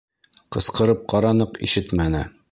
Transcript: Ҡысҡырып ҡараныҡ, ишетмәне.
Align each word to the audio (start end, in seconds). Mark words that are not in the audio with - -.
Ҡысҡырып 0.55 1.03
ҡараныҡ, 1.13 1.59
ишетмәне. 1.69 2.23